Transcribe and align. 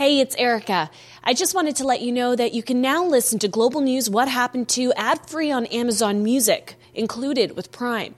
Hey, 0.00 0.20
it's 0.20 0.34
Erica. 0.36 0.90
I 1.22 1.34
just 1.34 1.54
wanted 1.54 1.76
to 1.76 1.84
let 1.84 2.00
you 2.00 2.10
know 2.10 2.34
that 2.34 2.54
you 2.54 2.62
can 2.62 2.80
now 2.80 3.04
listen 3.04 3.38
to 3.40 3.48
Global 3.48 3.82
News 3.82 4.08
What 4.08 4.28
Happened 4.28 4.66
to 4.70 4.94
ad 4.94 5.28
free 5.28 5.52
on 5.52 5.66
Amazon 5.66 6.22
Music, 6.22 6.76
included 6.94 7.54
with 7.54 7.70
Prime. 7.70 8.14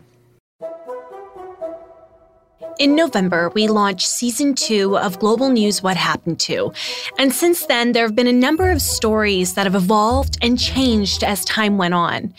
In 2.79 2.96
November, 2.96 3.50
we 3.54 3.69
launched 3.69 4.09
season 4.09 4.54
two 4.54 4.96
of 4.96 5.19
Global 5.19 5.50
News 5.50 5.82
What 5.82 5.96
Happened 5.96 6.40
To. 6.40 6.72
And 7.18 7.32
since 7.32 7.66
then, 7.66 7.93
there 7.93 8.05
have 8.05 8.14
been 8.14 8.27
a 8.27 8.32
number 8.32 8.70
of 8.70 8.80
stories 8.80 9.55
that 9.55 9.66
have 9.66 9.75
evolved 9.75 10.38
and 10.41 10.59
changed 10.59 11.23
as 11.23 11.45
time 11.45 11.77
went 11.77 11.93
on. 11.93 12.32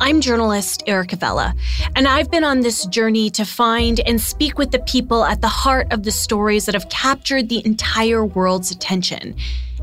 I'm 0.00 0.20
journalist 0.20 0.84
Erica 0.86 1.16
Vella, 1.16 1.54
and 1.96 2.06
I've 2.06 2.30
been 2.30 2.44
on 2.44 2.60
this 2.60 2.86
journey 2.86 3.30
to 3.30 3.44
find 3.44 4.00
and 4.00 4.20
speak 4.20 4.58
with 4.58 4.70
the 4.70 4.78
people 4.80 5.24
at 5.24 5.40
the 5.40 5.48
heart 5.48 5.88
of 5.92 6.04
the 6.04 6.12
stories 6.12 6.66
that 6.66 6.74
have 6.74 6.88
captured 6.88 7.48
the 7.48 7.64
entire 7.66 8.24
world's 8.24 8.70
attention. 8.70 9.34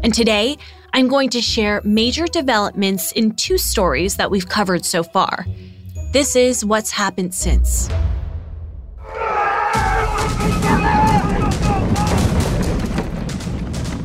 And 0.03 0.13
today, 0.13 0.57
I'm 0.93 1.09
going 1.09 1.29
to 1.31 1.41
share 1.41 1.81
major 1.83 2.27
developments 2.27 3.11
in 3.11 3.35
two 3.35 3.57
stories 3.57 4.15
that 4.15 4.31
we've 4.31 4.47
covered 4.47 4.85
so 4.85 5.03
far. 5.03 5.45
This 6.13 6.35
is 6.35 6.63
what's 6.63 6.91
happened 6.91 7.35
since. 7.35 7.89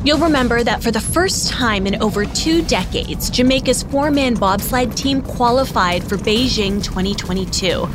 You'll 0.05 0.17
remember 0.17 0.63
that 0.63 0.83
for 0.83 0.91
the 0.91 0.99
first 0.99 1.47
time 1.47 1.87
in 1.87 2.01
over 2.01 2.25
two 2.25 2.61
decades, 2.63 3.29
Jamaica's 3.29 3.83
four 3.83 4.11
man 4.11 4.33
bobsled 4.33 4.97
team 4.97 5.21
qualified 5.21 6.03
for 6.03 6.17
Beijing 6.17 6.83
2022. 6.83 7.87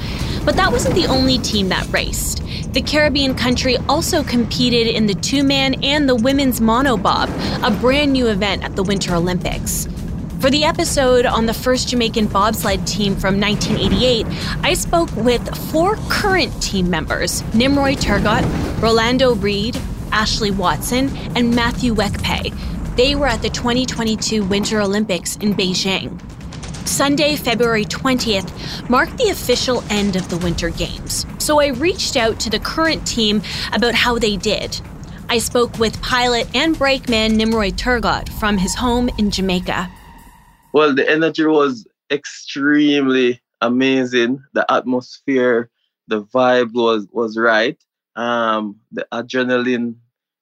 But 0.46 0.56
that 0.56 0.72
wasn't 0.72 0.94
the 0.94 1.06
only 1.06 1.36
team 1.38 1.68
that 1.68 1.86
raced. 1.92 2.42
The 2.72 2.80
Caribbean 2.80 3.34
country 3.34 3.76
also 3.90 4.22
competed 4.22 4.86
in 4.86 5.06
the 5.06 5.14
two 5.14 5.44
man 5.44 5.84
and 5.84 6.08
the 6.08 6.16
women's 6.16 6.60
monobob, 6.60 7.28
a 7.62 7.70
brand 7.78 8.14
new 8.14 8.28
event 8.28 8.64
at 8.64 8.74
the 8.74 8.82
Winter 8.82 9.14
Olympics. 9.14 9.86
For 10.40 10.50
the 10.50 10.62
episode 10.62 11.26
on 11.26 11.46
the 11.46 11.52
first 11.52 11.88
Jamaican 11.88 12.28
bobsled 12.28 12.86
team 12.86 13.16
from 13.16 13.40
1988, 13.40 14.24
I 14.62 14.74
spoke 14.74 15.10
with 15.16 15.42
four 15.72 15.96
current 16.08 16.62
team 16.62 16.88
members 16.88 17.42
Nimroy 17.54 17.96
Turgott, 17.96 18.44
Rolando 18.80 19.34
Reid, 19.34 19.76
Ashley 20.12 20.52
Watson, 20.52 21.08
and 21.34 21.56
Matthew 21.56 21.92
Wekpe. 21.92 22.54
They 22.94 23.16
were 23.16 23.26
at 23.26 23.42
the 23.42 23.48
2022 23.50 24.44
Winter 24.44 24.80
Olympics 24.80 25.34
in 25.38 25.54
Beijing. 25.54 26.20
Sunday, 26.86 27.34
February 27.34 27.84
20th, 27.84 28.88
marked 28.88 29.18
the 29.18 29.30
official 29.30 29.82
end 29.90 30.14
of 30.14 30.28
the 30.28 30.38
Winter 30.38 30.70
Games. 30.70 31.26
So 31.38 31.60
I 31.60 31.70
reached 31.70 32.16
out 32.16 32.38
to 32.40 32.50
the 32.50 32.60
current 32.60 33.04
team 33.04 33.42
about 33.72 33.96
how 33.96 34.20
they 34.20 34.36
did. 34.36 34.80
I 35.28 35.38
spoke 35.38 35.76
with 35.80 36.00
pilot 36.00 36.48
and 36.54 36.78
brakeman 36.78 37.36
Nimroy 37.36 37.72
Turgott 37.72 38.28
from 38.28 38.56
his 38.56 38.76
home 38.76 39.10
in 39.18 39.32
Jamaica. 39.32 39.90
Well, 40.72 40.94
the 40.94 41.08
energy 41.08 41.44
was 41.44 41.86
extremely 42.10 43.40
amazing. 43.60 44.42
The 44.54 44.70
atmosphere, 44.70 45.70
the 46.08 46.22
vibe 46.24 46.72
was 46.74 47.06
was 47.12 47.36
right 47.38 47.76
um, 48.18 48.80
the 48.90 49.06
adrenaline 49.12 49.94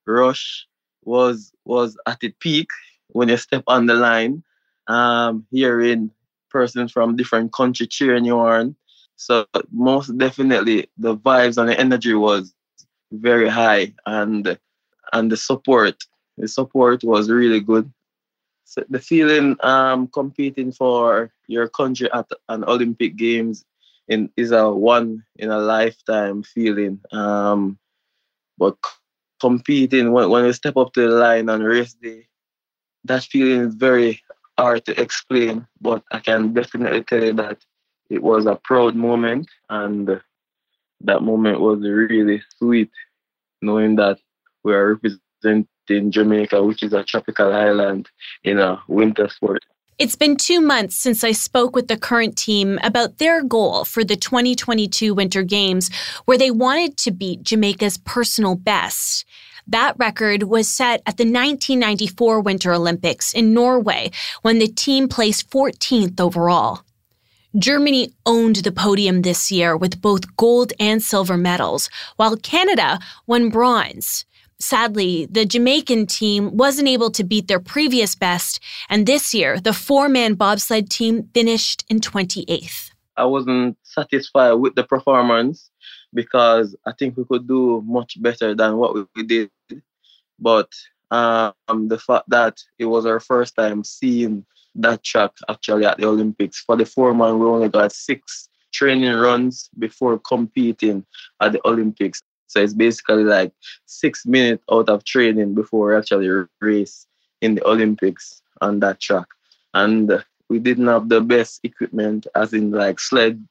rush 0.06 0.66
was 1.05 1.52
was 1.64 1.96
at 2.06 2.18
its 2.22 2.36
peak 2.41 2.68
when 3.08 3.28
you 3.28 3.36
step 3.36 3.62
on 3.68 3.86
the 3.86 3.94
line. 3.94 4.42
Um, 4.88 5.46
hearing 5.50 6.10
persons 6.48 6.92
from 6.92 7.16
different 7.16 7.52
countries 7.52 7.88
cheering 7.90 8.24
you 8.24 8.38
on. 8.38 8.77
So 9.16 9.46
most 9.72 10.16
definitely 10.16 10.88
the 10.96 11.16
vibes 11.16 11.58
and 11.58 11.68
the 11.68 11.78
energy 11.78 12.14
was 12.14 12.55
very 13.12 13.48
high 13.48 13.92
and 14.06 14.58
and 15.12 15.30
the 15.30 15.36
support 15.36 16.02
the 16.38 16.48
support 16.48 17.05
was 17.05 17.30
really 17.30 17.61
good. 17.61 17.92
So 18.67 18.84
the 18.91 18.98
feeling 18.98 19.56
um 19.62 20.09
competing 20.09 20.72
for 20.72 21.33
your 21.47 21.69
country 21.69 22.11
at 22.12 22.28
an 22.48 22.64
Olympic 22.64 23.17
Games 23.17 23.64
in 24.08 24.30
is 24.36 24.51
a 24.51 24.68
one 24.70 25.24
in 25.36 25.51
a 25.51 25.58
lifetime 25.58 26.42
feeling. 26.42 27.01
Um, 27.13 27.79
but 28.58 28.77
competing 29.40 30.13
when 30.13 30.30
when 30.30 30.45
you 30.45 30.52
step 30.52 30.77
up 30.77 30.92
to 30.95 31.02
the 31.02 31.14
line 31.14 31.48
on 31.48 31.63
race 31.63 31.95
day, 31.95 32.27
that 33.05 33.23
feeling 33.23 33.68
is 33.68 33.74
very 33.74 34.20
hard 34.58 34.85
to 34.86 35.01
explain. 35.01 35.67
But 35.80 36.02
I 36.11 36.19
can 36.19 36.52
definitely 36.52 37.05
tell 37.05 37.23
you 37.23 37.35
that 37.35 37.64
it 38.11 38.23
was 38.23 38.46
a 38.46 38.57
proud 38.64 38.96
moment, 38.96 39.48
and 39.70 40.20
that 41.02 41.23
moment 41.23 41.61
was 41.61 41.80
really 41.83 42.42
sweet, 42.58 42.90
knowing 43.63 43.96
that 43.96 44.19
we 44.64 44.74
are 44.74 44.95
representing 44.95 45.69
Jamaica, 45.89 46.63
which 46.63 46.83
is 46.83 46.92
a 46.92 47.05
tropical 47.05 47.52
island 47.52 48.08
in 48.45 48.58
a 48.58 48.83
winter 48.89 49.29
sport. 49.29 49.64
It's 49.98 50.14
been 50.14 50.36
two 50.36 50.61
months 50.61 50.95
since 50.95 51.24
I 51.24 51.33
spoke 51.33 51.74
with 51.74 51.89
the 51.89 51.97
current 51.97 52.36
team 52.36 52.79
about 52.83 53.17
their 53.17 53.42
goal 53.42 53.86
for 53.86 54.05
the 54.05 54.14
2022 54.14 55.14
Winter 55.14 55.42
Games, 55.42 55.91
where 56.27 56.36
they 56.36 56.51
wanted 56.51 56.98
to 56.98 57.11
beat 57.11 57.42
Jamaica's 57.42 57.96
personal 57.96 58.57
best. 58.57 59.25
That 59.67 59.96
record 59.98 60.42
was 60.42 60.69
set 60.69 61.01
at 61.07 61.17
the 61.17 61.25
1994 61.25 62.41
Winter 62.41 62.75
Olympics 62.75 63.33
in 63.33 63.55
Norway 63.55 64.11
when 64.42 64.58
the 64.58 64.69
team 64.69 65.08
placed 65.08 65.51
14th 65.51 66.20
overall. 66.20 66.83
Germany 67.58 68.13
owned 68.27 68.57
the 68.57 68.73
podium 68.73 69.23
this 69.23 69.51
year 69.51 69.79
with 69.79 70.02
both 70.02 70.36
gold 70.36 70.75
and 70.79 71.02
silver 71.02 71.39
medals, 71.39 71.89
while 72.17 72.36
Canada 72.36 72.98
won 73.27 73.48
bronze. 73.48 74.27
Sadly, 74.58 75.27
the 75.27 75.44
Jamaican 75.44 76.06
team 76.06 76.56
wasn't 76.56 76.89
able 76.89 77.11
to 77.11 77.24
beat 77.24 77.46
their 77.46 77.61
previous 77.61 78.14
best, 78.14 78.61
and 78.89 79.06
this 79.06 79.34
year, 79.34 79.61
the 79.61 79.74
four 79.74 80.08
man 80.08 80.34
bobsled 80.34 80.90
team 80.90 81.28
finished 81.34 81.84
in 81.90 82.00
28th. 82.00 82.90
I 83.18 83.24
wasn't 83.24 83.77
satisfied 83.83 84.52
with 84.55 84.74
the 84.74 84.84
performance 84.84 85.70
because 86.14 86.77
I 86.86 86.92
think 86.92 87.16
we 87.16 87.24
could 87.24 87.46
do 87.46 87.83
much 87.86 88.20
better 88.20 88.55
than 88.55 88.77
what 88.77 88.95
we 89.14 89.22
did. 89.22 89.50
But 90.39 90.70
um, 91.11 91.89
the 91.89 91.98
fact 91.98 92.28
that 92.28 92.58
it 92.78 92.86
was 92.86 93.06
our 93.06 93.20
first 93.20 93.56
time 93.56 93.84
seeing 93.84 94.45
that 94.74 95.02
track 95.02 95.33
actually 95.48 95.86
at 95.86 95.98
the 95.98 96.06
Olympics, 96.06 96.61
for 96.61 96.77
the 96.77 96.84
four 96.84 97.14
man, 97.14 97.39
we 97.39 97.46
only 97.46 97.68
got 97.68 97.92
six 97.92 98.48
training 98.72 99.14
runs 99.14 99.70
before 99.78 100.18
competing 100.18 101.05
at 101.40 101.52
the 101.52 101.61
Olympics. 101.66 102.22
So 102.56 102.62
it's 102.62 102.72
basically 102.72 103.24
like 103.24 103.52
six 103.84 104.24
minutes 104.24 104.64
out 104.72 104.89
of 104.89 105.05
training 105.05 105.55
before 105.55 105.89
we 105.89 105.94
actually 105.94 106.30
race 106.62 107.06
in 107.42 107.55
the 107.55 107.68
Olympics 107.68 108.40
on 108.62 108.80
that 108.80 108.98
track. 108.98 109.27
And 109.74 110.24
we 110.48 110.58
didn't 110.58 110.86
have 110.86 111.11
the 111.11 111.20
best 111.20 111.61
equipment, 111.64 112.27
as 112.34 112.55
in 112.55 112.70
like 112.70 112.98
sled. 112.98 113.46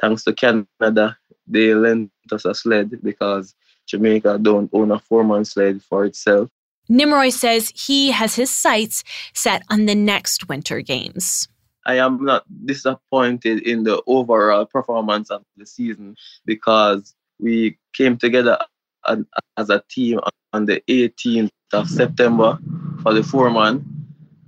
Thanks 0.00 0.24
to 0.24 0.32
Canada, 0.32 1.16
they 1.46 1.72
lent 1.72 2.10
us 2.32 2.44
a 2.44 2.52
sled 2.52 3.00
because 3.04 3.54
Jamaica 3.86 4.40
don't 4.42 4.68
own 4.72 4.90
a 4.90 4.98
four-man 4.98 5.44
sled 5.44 5.80
for 5.80 6.04
itself. 6.04 6.50
Nimroy 6.90 7.32
says 7.32 7.72
he 7.76 8.10
has 8.10 8.34
his 8.34 8.50
sights 8.50 9.04
set 9.34 9.62
on 9.70 9.86
the 9.86 9.94
next 9.94 10.48
Winter 10.48 10.80
Games. 10.80 11.46
I 11.86 11.98
am 11.98 12.24
not 12.24 12.42
disappointed 12.66 13.62
in 13.62 13.84
the 13.84 14.02
overall 14.08 14.66
performance 14.66 15.30
of 15.30 15.44
the 15.56 15.64
season 15.64 16.16
because 16.44 17.14
we 17.42 17.76
came 17.92 18.16
together 18.16 18.56
as 19.04 19.68
a 19.68 19.82
team 19.90 20.20
on 20.52 20.64
the 20.64 20.82
18th 20.88 21.50
of 21.72 21.88
September 21.88 22.58
for 23.02 23.12
the 23.12 23.22
four-man. 23.22 23.84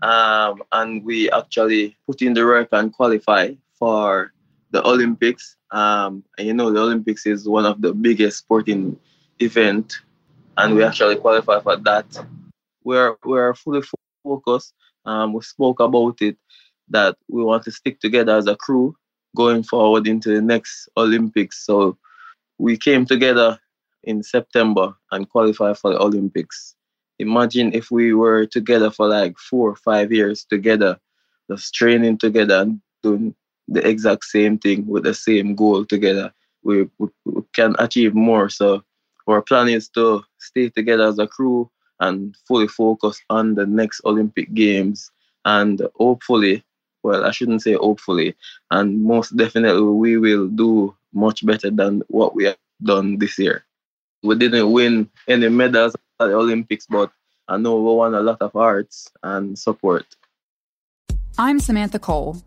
Um, 0.02 0.62
and 0.72 1.04
we 1.04 1.30
actually 1.30 1.96
put 2.06 2.22
in 2.22 2.34
the 2.34 2.44
work 2.44 2.68
and 2.72 2.92
qualify 2.92 3.54
for 3.78 4.32
the 4.70 4.86
Olympics. 4.86 5.56
Um, 5.70 6.22
and 6.38 6.46
you 6.46 6.54
know, 6.54 6.70
the 6.70 6.80
Olympics 6.80 7.26
is 7.26 7.48
one 7.48 7.66
of 7.66 7.80
the 7.80 7.92
biggest 7.92 8.38
sporting 8.38 8.98
event, 9.40 9.94
and 10.56 10.76
we 10.76 10.84
actually 10.84 11.16
qualify 11.16 11.60
for 11.60 11.76
that. 11.76 12.06
We're 12.84 13.16
we're 13.24 13.54
fully 13.54 13.82
focused. 14.22 14.74
Um, 15.06 15.32
we 15.32 15.42
spoke 15.42 15.80
about 15.80 16.20
it 16.20 16.36
that 16.90 17.16
we 17.28 17.42
want 17.42 17.64
to 17.64 17.72
stick 17.72 17.98
together 17.98 18.36
as 18.36 18.46
a 18.46 18.56
crew 18.56 18.94
going 19.34 19.62
forward 19.62 20.06
into 20.06 20.34
the 20.34 20.42
next 20.42 20.88
Olympics. 20.96 21.64
So 21.64 21.96
we 22.58 22.76
came 22.76 23.04
together 23.04 23.58
in 24.04 24.22
September 24.22 24.94
and 25.10 25.28
qualified 25.28 25.78
for 25.78 25.92
the 25.92 26.00
Olympics. 26.00 26.74
Imagine 27.18 27.72
if 27.72 27.90
we 27.90 28.12
were 28.12 28.46
together 28.46 28.90
for 28.90 29.08
like 29.08 29.38
four 29.38 29.70
or 29.70 29.76
five 29.76 30.12
years 30.12 30.44
together, 30.44 30.98
just 31.50 31.74
training 31.74 32.18
together 32.18 32.62
and 32.62 32.80
doing 33.02 33.34
the 33.68 33.86
exact 33.86 34.24
same 34.24 34.58
thing 34.58 34.86
with 34.86 35.04
the 35.04 35.14
same 35.14 35.54
goal 35.54 35.84
together. 35.84 36.32
We, 36.62 36.88
we, 36.98 37.08
can 37.54 37.76
achieve 37.78 38.14
more. 38.14 38.48
So 38.48 38.82
our 39.26 39.42
plan 39.42 39.68
is 39.68 39.88
to 39.90 40.22
stay 40.38 40.70
together 40.70 41.06
as 41.06 41.18
a 41.18 41.26
crew 41.26 41.70
and 42.00 42.36
fully 42.48 42.68
focus 42.68 43.20
on 43.30 43.54
the 43.54 43.66
next 43.66 44.00
Olympic 44.04 44.52
Games. 44.54 45.10
And 45.44 45.82
hopefully, 45.96 46.64
well, 47.02 47.24
I 47.24 47.30
shouldn't 47.30 47.62
say 47.62 47.74
hopefully, 47.74 48.34
and 48.70 49.02
most 49.02 49.36
definitely 49.36 49.82
we 49.82 50.16
will 50.16 50.48
do 50.48 50.96
much 51.14 51.44
better 51.46 51.70
than 51.70 52.02
what 52.08 52.34
we 52.34 52.44
have 52.44 52.58
done 52.82 53.18
this 53.18 53.38
year. 53.38 53.64
We 54.22 54.36
didn't 54.36 54.72
win 54.72 55.10
any 55.28 55.48
medals 55.48 55.94
at 55.94 56.26
the 56.26 56.34
Olympics, 56.34 56.86
but 56.86 57.10
I 57.48 57.56
know 57.56 57.76
we 57.76 57.94
won 57.94 58.14
a 58.14 58.20
lot 58.20 58.40
of 58.40 58.52
hearts 58.52 59.08
and 59.22 59.58
support. 59.58 60.06
I'm 61.38 61.60
Samantha 61.60 61.98
Cole, 61.98 62.42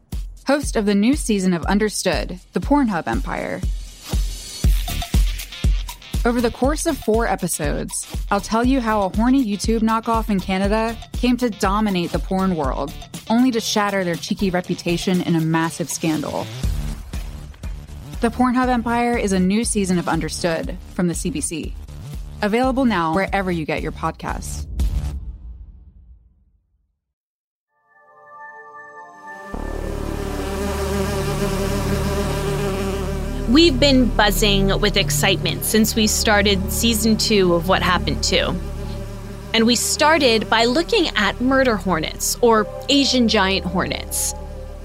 host 0.45 0.75
of 0.75 0.85
the 0.85 0.95
new 0.95 1.15
season 1.15 1.53
of 1.53 1.65
Understood, 1.65 2.39
the 2.53 2.59
Pornhub 2.59 3.07
Empire. 3.07 3.61
Over 6.25 6.41
the 6.41 6.51
course 6.51 6.85
of 6.85 6.97
four 6.97 7.27
episodes, 7.27 8.05
I'll 8.31 8.41
tell 8.41 8.65
you 8.65 8.81
how 8.81 9.03
a 9.03 9.15
horny 9.15 9.45
YouTube 9.45 9.79
knockoff 9.79 10.29
in 10.29 10.39
Canada 10.39 10.97
came 11.13 11.37
to 11.37 11.49
dominate 11.49 12.11
the 12.11 12.19
porn 12.19 12.55
world, 12.55 12.93
only 13.29 13.51
to 13.51 13.61
shatter 13.61 14.03
their 14.03 14.15
cheeky 14.15 14.49
reputation 14.49 15.21
in 15.21 15.35
a 15.35 15.41
massive 15.41 15.89
scandal. 15.89 16.45
The 18.19 18.29
Pornhub 18.29 18.67
Empire 18.67 19.15
is 19.15 19.31
a 19.31 19.39
new 19.39 19.63
season 19.63 19.99
of 19.99 20.07
Understood 20.07 20.75
from 20.95 21.07
the 21.07 21.13
CBC. 21.13 21.73
Available 22.41 22.83
now 22.83 23.13
wherever 23.13 23.51
you 23.51 23.63
get 23.63 23.83
your 23.83 23.91
podcasts. 23.91 24.65
We've 33.47 33.79
been 33.79 34.09
buzzing 34.09 34.81
with 34.81 34.97
excitement 34.97 35.63
since 35.63 35.95
we 35.95 36.07
started 36.07 36.71
season 36.71 37.17
two 37.17 37.53
of 37.53 37.67
What 37.67 37.83
Happened 37.83 38.23
To. 38.23 38.55
And 39.53 39.67
we 39.67 39.75
started 39.75 40.49
by 40.49 40.65
looking 40.65 41.09
at 41.15 41.39
murder 41.39 41.75
hornets, 41.75 42.35
or 42.41 42.65
Asian 42.89 43.27
giant 43.27 43.67
hornets. 43.67 44.33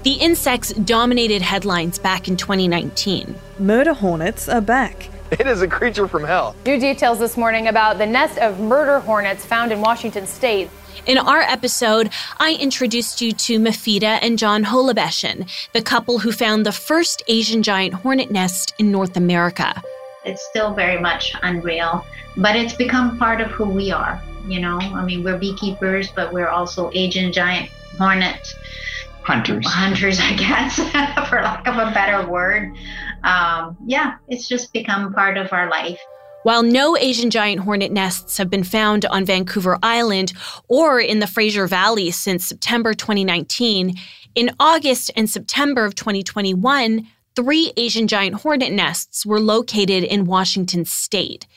The 0.03 0.15
insects 0.15 0.73
dominated 0.73 1.41
headlines 1.41 1.97
back 1.97 2.27
in 2.27 2.35
2019. 2.35 3.33
Murder 3.57 3.93
hornets 3.93 4.49
are 4.49 4.59
back. 4.59 5.09
It 5.31 5.47
is 5.47 5.61
a 5.61 5.67
creature 5.67 6.09
from 6.09 6.25
hell. 6.25 6.57
New 6.65 6.77
details 6.77 7.19
this 7.19 7.37
morning 7.37 7.69
about 7.69 7.99
the 7.99 8.05
nest 8.05 8.37
of 8.39 8.59
murder 8.59 8.99
hornets 8.99 9.45
found 9.45 9.71
in 9.71 9.79
Washington 9.79 10.27
state. 10.27 10.69
In 11.05 11.17
our 11.17 11.39
episode, 11.39 12.09
I 12.37 12.55
introduced 12.55 13.21
you 13.21 13.31
to 13.31 13.59
Mafida 13.59 14.19
and 14.21 14.37
John 14.37 14.65
Holubeshen, 14.65 15.49
the 15.71 15.81
couple 15.81 16.19
who 16.19 16.33
found 16.33 16.65
the 16.65 16.73
first 16.73 17.23
Asian 17.29 17.63
giant 17.63 17.93
hornet 17.93 18.29
nest 18.29 18.73
in 18.77 18.91
North 18.91 19.15
America. 19.15 19.81
It's 20.25 20.45
still 20.49 20.73
very 20.73 20.99
much 20.99 21.33
unreal, 21.43 22.05
but 22.35 22.57
it's 22.57 22.73
become 22.73 23.17
part 23.17 23.39
of 23.39 23.47
who 23.51 23.69
we 23.69 23.93
are. 23.93 24.21
You 24.49 24.59
know, 24.59 24.79
I 24.79 25.05
mean, 25.05 25.23
we're 25.23 25.37
beekeepers, 25.37 26.11
but 26.11 26.33
we're 26.33 26.49
also 26.49 26.91
Asian 26.93 27.31
giant 27.31 27.69
hornet 27.97 28.53
hunters. 29.25 29.65
Hunters, 29.67 30.19
I 30.21 30.35
guess, 30.35 30.75
for 31.29 31.41
lack 31.41 31.67
of 31.67 31.75
a 31.75 31.91
better 31.93 32.27
word. 32.29 32.75
Um, 33.23 33.77
yeah, 33.85 34.15
it's 34.27 34.47
just 34.47 34.73
become 34.73 35.13
part 35.13 35.37
of 35.37 35.51
our 35.53 35.69
life. 35.69 35.99
While 36.43 36.63
no 36.63 36.97
Asian 36.97 37.29
giant 37.29 37.61
hornet 37.61 37.91
nests 37.91 38.37
have 38.37 38.49
been 38.49 38.65
found 38.65 39.05
on 39.05 39.23
Vancouver 39.23 39.77
Island 39.81 40.33
or 40.67 40.99
in 40.99 41.19
the 41.19 41.27
Fraser 41.27 41.67
Valley 41.67 42.11
since 42.11 42.45
September 42.45 42.93
2019, 42.93 43.95
in 44.35 44.51
August 44.59 45.09
and 45.15 45.29
September 45.29 45.85
of 45.85 45.95
2021, 45.95 47.07
three 47.35 47.71
Asian 47.77 48.07
giant 48.07 48.41
hornet 48.41 48.73
nests 48.73 49.25
were 49.25 49.39
located 49.39 50.03
in 50.03 50.25
Washington 50.25 50.83
state. 50.83 51.47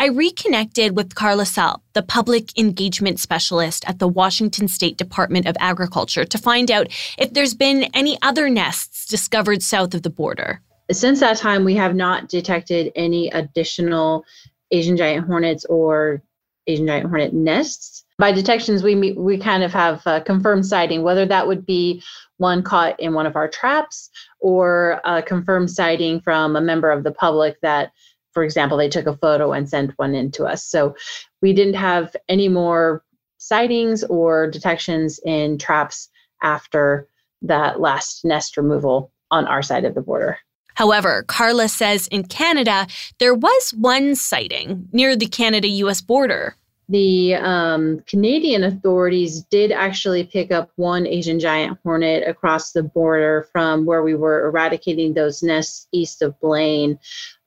I 0.00 0.06
reconnected 0.06 0.94
with 0.94 1.16
Karla 1.16 1.44
Salp, 1.44 1.82
the 1.92 2.04
public 2.04 2.56
engagement 2.56 3.18
specialist 3.18 3.84
at 3.88 3.98
the 3.98 4.06
Washington 4.06 4.68
State 4.68 4.96
Department 4.96 5.46
of 5.46 5.56
Agriculture, 5.58 6.24
to 6.24 6.38
find 6.38 6.70
out 6.70 6.86
if 7.18 7.34
there's 7.34 7.54
been 7.54 7.82
any 7.94 8.16
other 8.22 8.48
nests 8.48 9.06
discovered 9.06 9.60
south 9.60 9.94
of 9.94 10.02
the 10.02 10.10
border. 10.10 10.62
Since 10.92 11.18
that 11.18 11.38
time, 11.38 11.64
we 11.64 11.74
have 11.74 11.96
not 11.96 12.28
detected 12.28 12.92
any 12.94 13.28
additional 13.30 14.24
Asian 14.70 14.96
giant 14.96 15.26
hornets 15.26 15.64
or 15.64 16.22
Asian 16.68 16.86
giant 16.86 17.08
hornet 17.08 17.32
nests. 17.34 18.04
By 18.18 18.30
detections, 18.30 18.84
we 18.84 19.12
we 19.12 19.36
kind 19.36 19.64
of 19.64 19.72
have 19.72 20.02
a 20.06 20.20
confirmed 20.20 20.66
sighting, 20.66 21.02
whether 21.02 21.26
that 21.26 21.48
would 21.48 21.66
be 21.66 22.02
one 22.36 22.62
caught 22.62 22.98
in 23.00 23.14
one 23.14 23.26
of 23.26 23.34
our 23.34 23.48
traps 23.48 24.10
or 24.38 25.00
a 25.04 25.22
confirmed 25.22 25.70
sighting 25.70 26.20
from 26.20 26.54
a 26.54 26.60
member 26.60 26.90
of 26.90 27.02
the 27.02 27.10
public 27.10 27.60
that, 27.62 27.90
for 28.38 28.44
example, 28.44 28.78
they 28.78 28.88
took 28.88 29.08
a 29.08 29.16
photo 29.16 29.50
and 29.52 29.68
sent 29.68 29.98
one 29.98 30.14
in 30.14 30.30
to 30.30 30.44
us. 30.44 30.64
So 30.64 30.94
we 31.42 31.52
didn't 31.52 31.74
have 31.74 32.14
any 32.28 32.48
more 32.48 33.02
sightings 33.38 34.04
or 34.04 34.48
detections 34.48 35.18
in 35.26 35.58
traps 35.58 36.08
after 36.40 37.08
that 37.42 37.80
last 37.80 38.24
nest 38.24 38.56
removal 38.56 39.10
on 39.32 39.48
our 39.48 39.60
side 39.60 39.84
of 39.84 39.96
the 39.96 40.02
border. 40.02 40.38
However, 40.74 41.24
Karla 41.26 41.66
says 41.66 42.06
in 42.06 42.28
Canada, 42.28 42.86
there 43.18 43.34
was 43.34 43.74
one 43.76 44.14
sighting 44.14 44.88
near 44.92 45.16
the 45.16 45.26
Canada 45.26 45.66
US 45.66 46.00
border. 46.00 46.54
The 46.88 47.34
um, 47.34 48.00
Canadian 48.06 48.64
authorities 48.64 49.42
did 49.42 49.72
actually 49.72 50.24
pick 50.24 50.50
up 50.50 50.70
one 50.76 51.06
Asian 51.06 51.38
giant 51.38 51.78
hornet 51.82 52.26
across 52.26 52.72
the 52.72 52.82
border 52.82 53.46
from 53.52 53.84
where 53.84 54.02
we 54.02 54.14
were 54.14 54.46
eradicating 54.46 55.12
those 55.12 55.42
nests 55.42 55.86
east 55.92 56.22
of 56.22 56.38
Blaine. 56.40 56.98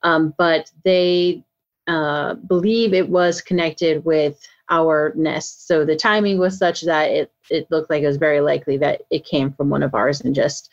Um, 0.04 0.36
but 0.38 0.72
they 0.86 1.44
uh, 1.88 2.36
believe 2.36 2.94
it 2.94 3.10
was 3.10 3.42
connected 3.42 4.06
with 4.06 4.40
our 4.72 5.12
nest. 5.16 5.68
So 5.68 5.86
the 5.86 5.98
timing 5.98 6.40
was 6.40 6.58
such 6.58 6.82
that 6.82 7.12
it, 7.12 7.32
it 7.50 7.68
looked 7.70 7.90
like 7.90 8.02
it 8.02 8.08
was 8.08 8.18
very 8.18 8.40
likely 8.40 8.78
that 8.78 9.02
it 9.12 9.26
came 9.26 9.52
from 9.52 9.70
one 9.70 9.84
of 9.84 9.94
ours 9.94 10.22
and 10.22 10.34
just 10.34 10.70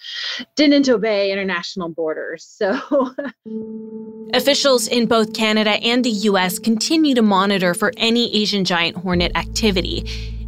didn't 0.55 0.89
obey 0.89 1.33
international 1.33 1.89
borders. 1.89 2.45
So 2.45 3.13
officials 4.33 4.87
in 4.87 5.07
both 5.07 5.35
Canada 5.35 5.71
and 5.71 6.05
the 6.05 6.11
US 6.11 6.59
continue 6.59 7.15
to 7.17 7.23
monitor 7.23 7.75
for 7.75 7.93
any 7.97 8.35
Asian 8.35 8.65
giant 8.65 8.97
hornet 8.97 9.33
activity. 9.35 10.05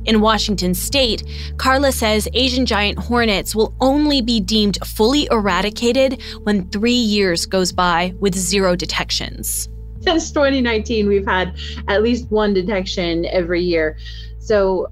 In 0.06 0.22
Washington 0.22 0.72
state, 0.72 1.24
Karla 1.58 1.92
says 1.92 2.26
Asian 2.32 2.64
giant 2.64 2.98
hornets 2.98 3.54
will 3.54 3.74
only 3.80 4.22
be 4.22 4.40
deemed 4.40 4.78
fully 4.86 5.28
eradicated 5.30 6.22
when 6.44 6.70
three 6.70 6.92
years 6.92 7.44
goes 7.44 7.70
by 7.70 8.14
with 8.18 8.34
zero 8.34 8.74
detections 8.76 9.68
since 10.04 10.30
2019, 10.32 11.08
we've 11.08 11.26
had 11.26 11.58
at 11.88 12.02
least 12.02 12.30
one 12.30 12.54
detection 12.54 13.26
every 13.26 13.62
year. 13.62 13.98
So 14.38 14.90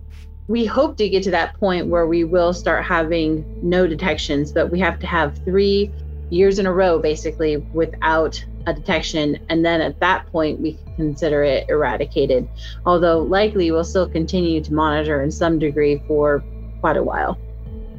we 0.49 0.64
hope 0.66 0.96
to 0.99 1.08
get 1.08 1.22
to 1.25 1.31
that 1.31 1.58
point 1.58 1.87
where 1.87 2.06
we 2.06 2.25
will 2.25 2.52
start 2.52 2.84
having 2.84 3.44
no 3.62 3.87
detections, 3.87 4.52
but 4.52 4.70
we 4.70 4.78
have 4.81 4.99
to 5.00 5.06
have 5.06 5.38
three 5.44 5.90
years 6.31 6.58
in 6.58 6.66
a 6.66 6.72
row 6.72 6.99
basically 6.99 7.56
without 7.56 8.44
a 8.66 8.75
detection. 8.75 9.38
And 9.49 9.64
then 9.64 9.81
at 9.81 9.99
that 10.00 10.26
point, 10.31 10.60
we 10.60 10.75
can 10.75 10.94
consider 10.96 11.43
it 11.43 11.69
eradicated. 11.69 12.46
Although 12.84 13.20
likely 13.20 13.70
we'll 13.70 13.84
still 13.84 14.08
continue 14.08 14.62
to 14.62 14.75
monitor 14.75 15.22
in 15.22 15.31
some 15.31 15.58
degree 15.58 16.02
for 16.06 16.44
quite 16.80 16.97
a 16.97 17.02
while. 17.02 17.38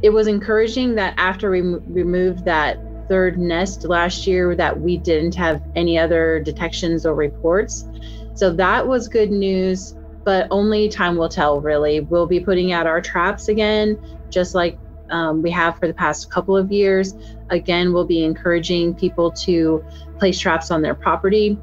It 0.01 0.12
was 0.12 0.27
encouraging 0.27 0.95
that 0.95 1.15
after 1.17 1.50
we 1.50 1.62
removed 1.62 2.45
that 2.45 2.79
third 3.10 3.38
nest 3.38 3.84
last 3.84 4.25
year 4.28 4.56
that 4.56 4.80
we 4.80 4.98
didn't 4.98 5.36
have 5.36 5.62
any 5.75 5.98
other 5.98 6.39
detections 6.39 7.06
or 7.06 7.16
reports. 7.16 7.86
So 8.36 8.54
that 8.54 8.88
was 8.88 9.10
good 9.10 9.32
news, 9.32 9.96
but 10.24 10.48
only 10.51 10.88
time 10.88 11.18
will 11.18 11.28
tell, 11.28 11.60
really. 11.60 12.00
We'll 12.00 12.28
be 12.28 12.39
putting 12.39 12.72
out 12.72 12.88
our 12.88 13.01
traps 13.01 13.50
again, 13.50 14.00
just 14.30 14.56
like 14.56 14.78
um, 15.10 15.42
we 15.42 15.51
have 15.51 15.78
for 15.78 15.88
the 15.88 15.94
past 15.94 16.32
couple 16.32 16.56
of 16.56 16.72
years. 16.72 17.16
Again, 17.50 17.92
we'll 17.94 18.06
be 18.06 18.24
encouraging 18.24 18.96
people 18.96 19.32
to 19.32 19.84
place 20.20 20.39
traps 20.39 20.72
on 20.72 20.82
their 20.82 20.96
property. 20.96 21.58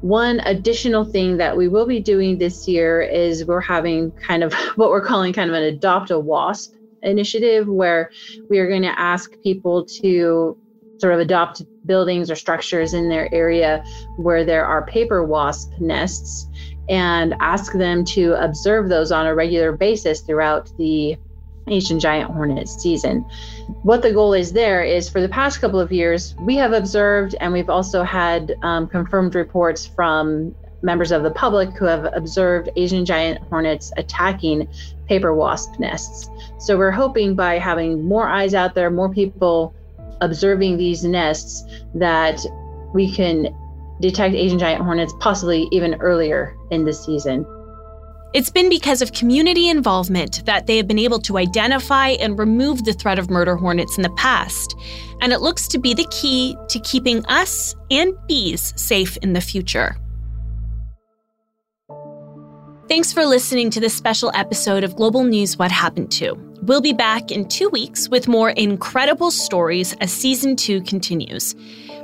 One 0.00 0.40
additional 0.40 1.04
thing 1.04 1.38
that 1.38 1.56
we 1.56 1.68
will 1.68 1.86
be 1.86 2.00
doing 2.00 2.36
this 2.36 2.68
year 2.68 3.00
is 3.00 3.46
we're 3.46 3.60
having 3.60 4.10
kind 4.12 4.42
of 4.42 4.52
what 4.76 4.90
we're 4.90 5.04
calling 5.04 5.32
kind 5.32 5.48
of 5.48 5.56
an 5.56 5.62
adopt 5.62 6.10
a 6.10 6.18
wasp 6.18 6.74
initiative 7.02 7.68
where 7.68 8.10
we 8.48 8.58
are 8.58 8.68
going 8.68 8.82
to 8.82 8.98
ask 8.98 9.40
people 9.42 9.84
to 9.84 10.58
sort 10.98 11.14
of 11.14 11.20
adopt 11.20 11.62
buildings 11.86 12.30
or 12.30 12.36
structures 12.36 12.94
in 12.94 13.08
their 13.08 13.32
area 13.34 13.84
where 14.16 14.44
there 14.44 14.64
are 14.64 14.86
paper 14.86 15.24
wasp 15.24 15.72
nests 15.80 16.48
and 16.88 17.34
ask 17.40 17.72
them 17.72 18.04
to 18.04 18.34
observe 18.34 18.88
those 18.88 19.10
on 19.10 19.26
a 19.26 19.34
regular 19.34 19.72
basis 19.72 20.20
throughout 20.20 20.70
the 20.76 21.16
Asian 21.66 21.98
giant 21.98 22.30
hornet 22.30 22.68
season. 22.68 23.24
What 23.82 24.02
the 24.02 24.12
goal 24.12 24.34
is 24.34 24.52
there 24.52 24.82
is 24.82 25.08
for 25.08 25.20
the 25.20 25.28
past 25.28 25.60
couple 25.60 25.80
of 25.80 25.90
years, 25.90 26.34
we 26.40 26.56
have 26.56 26.72
observed 26.72 27.34
and 27.40 27.52
we've 27.52 27.70
also 27.70 28.02
had 28.02 28.54
um, 28.62 28.86
confirmed 28.86 29.34
reports 29.34 29.86
from 29.86 30.54
members 30.82 31.10
of 31.10 31.22
the 31.22 31.30
public 31.30 31.70
who 31.70 31.86
have 31.86 32.06
observed 32.12 32.68
Asian 32.76 33.06
giant 33.06 33.40
hornets 33.48 33.90
attacking 33.96 34.68
paper 35.08 35.34
wasp 35.34 35.78
nests. 35.78 36.28
So 36.58 36.76
we're 36.76 36.90
hoping 36.90 37.34
by 37.34 37.58
having 37.58 38.04
more 38.04 38.28
eyes 38.28 38.52
out 38.52 38.74
there, 38.74 38.90
more 38.90 39.08
people 39.08 39.74
observing 40.20 40.76
these 40.76 41.04
nests 41.04 41.64
that 41.94 42.40
we 42.94 43.10
can 43.12 43.54
detect 44.00 44.34
Asian 44.34 44.58
giant 44.58 44.82
hornets 44.82 45.12
possibly 45.20 45.68
even 45.70 45.94
earlier 46.00 46.56
in 46.70 46.84
the 46.84 46.92
season. 46.92 47.46
It's 48.34 48.50
been 48.50 48.68
because 48.68 49.00
of 49.00 49.12
community 49.12 49.68
involvement 49.68 50.44
that 50.44 50.66
they 50.66 50.76
have 50.76 50.88
been 50.88 50.98
able 50.98 51.20
to 51.20 51.38
identify 51.38 52.08
and 52.08 52.36
remove 52.36 52.84
the 52.84 52.92
threat 52.92 53.18
of 53.18 53.30
murder 53.30 53.54
hornets 53.54 53.96
in 53.96 54.02
the 54.02 54.10
past. 54.10 54.74
And 55.20 55.32
it 55.32 55.40
looks 55.40 55.68
to 55.68 55.78
be 55.78 55.94
the 55.94 56.06
key 56.10 56.56
to 56.68 56.80
keeping 56.80 57.24
us 57.26 57.76
and 57.92 58.12
bees 58.26 58.74
safe 58.76 59.16
in 59.18 59.34
the 59.34 59.40
future. 59.40 59.96
Thanks 62.88 63.12
for 63.12 63.24
listening 63.24 63.70
to 63.70 63.80
this 63.80 63.94
special 63.94 64.32
episode 64.34 64.82
of 64.82 64.96
Global 64.96 65.22
News 65.22 65.56
What 65.56 65.70
Happened 65.70 66.10
To. 66.12 66.53
We'll 66.64 66.80
be 66.80 66.94
back 66.94 67.30
in 67.30 67.46
two 67.46 67.68
weeks 67.68 68.08
with 68.08 68.26
more 68.26 68.48
incredible 68.48 69.30
stories 69.30 69.94
as 70.00 70.10
season 70.10 70.56
two 70.56 70.80
continues. 70.80 71.54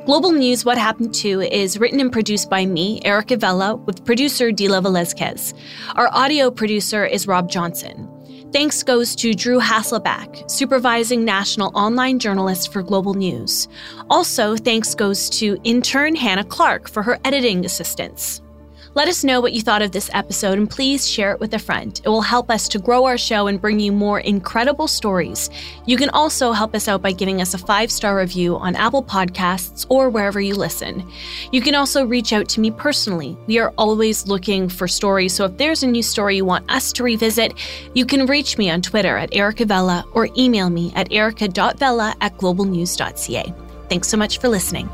Global 0.05 0.33
News 0.33 0.67
What 0.67 0.77
Happened 0.77 1.15
To 1.15 1.41
is 1.41 1.79
written 1.79 1.99
and 1.99 2.13
produced 2.13 2.51
by 2.51 2.67
me, 2.67 3.01
Erica 3.03 3.39
Vella, 3.39 3.77
with 3.77 4.05
producer 4.05 4.51
Dila 4.51 4.83
Velazquez. 4.83 5.55
Our 5.97 6.11
audio 6.13 6.51
producer 6.51 7.07
is 7.07 7.27
Rob 7.27 7.51
Johnson. 7.51 8.07
Thanks 8.53 8.83
goes 8.83 9.17
to 9.17 9.33
Drew 9.33 9.61
Hasselback, 9.61 10.51
supervising 10.51 11.25
national 11.25 11.71
online 11.75 12.19
journalist 12.19 12.71
for 12.71 12.83
Global 12.83 13.15
News. 13.15 13.67
Also, 14.11 14.57
thanks 14.57 14.95
goes 14.95 15.31
to 15.31 15.59
intern 15.65 16.15
Hannah 16.15 16.45
Clark 16.45 16.91
for 16.91 17.03
her 17.03 17.19
editing 17.25 17.65
assistance. 17.65 18.43
Let 18.93 19.07
us 19.07 19.23
know 19.23 19.41
what 19.41 19.53
you 19.53 19.63
thought 19.63 19.83
of 19.83 19.93
this 19.93 20.11
episode 20.15 20.59
and 20.59 20.69
please 20.69 21.09
share 21.09 21.31
it 21.31 21.39
with 21.39 21.55
a 21.55 21.61
friend. 21.61 22.01
It 22.05 22.09
will 22.09 22.23
help 22.23 22.51
us 22.51 22.67
to 22.69 22.81
grow 22.81 23.05
our 23.05 23.17
show 23.17 23.47
and 23.47 23.61
bring 23.61 23.79
you 23.79 23.93
more 23.93 24.19
incredible 24.19 24.89
stories. 24.89 25.49
You 25.87 25.97
can 25.97 26.11
also 26.11 26.51
help 26.51 26.75
us 26.75 26.89
out 26.89 27.01
by 27.01 27.13
giving 27.13 27.41
us 27.41 27.55
a 27.55 27.59
five 27.59 27.93
star 27.93 28.17
review 28.17 28.57
on 28.57 28.75
Apple 28.75 29.05
Podcasts 29.05 29.87
or 29.89 30.11
wherever 30.11 30.41
you 30.41 30.57
listen. 30.57 31.09
You 31.53 31.61
can 31.61 31.77
also 31.77 32.05
reach 32.05 32.33
out 32.33 32.49
to 32.49 32.61
me 32.61 32.73
personally. 32.73 33.39
We 33.47 33.59
are 33.59 33.73
always 33.79 34.27
looking 34.27 34.69
for 34.69 34.89
stories, 34.89 35.35
so 35.35 35.45
if 35.45 35.57
there's 35.57 35.85
a 35.85 35.87
new 35.87 36.03
story 36.03 36.35
you 36.35 36.45
want 36.45 36.69
us 36.69 36.93
to 36.95 37.05
revisit, 37.05 37.55
you 37.95 38.05
can 38.05 38.27
reach 38.27 38.59
me 38.59 38.71
on 38.71 38.83
Twitter 38.83 39.17
at 39.17 39.33
Erica 39.33 39.67
Vella 39.67 40.05
or 40.15 40.29
email 40.37 40.69
me 40.69 40.93
at 40.97 41.13
erica.vella 41.13 42.17
at 42.21 42.37
globalnews.ca. 42.39 43.55
Thanks 43.89 44.09
so 44.09 44.17
much 44.17 44.39
for 44.39 44.49
listening. 44.49 44.89